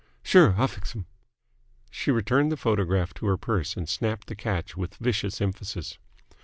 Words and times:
"Sure. 0.23 0.55
I'll 0.57 0.67
fix 0.67 0.95
'm." 0.95 1.05
She 1.91 2.09
returned 2.09 2.51
the 2.51 2.57
photograph 2.57 3.13
to 3.13 3.27
her 3.27 3.37
purse 3.37 3.77
and 3.77 3.87
snapped 3.87 4.25
the 4.29 4.35
catch 4.35 4.75
with 4.75 4.95
vicious 4.95 5.39
emphasis. 5.39 5.99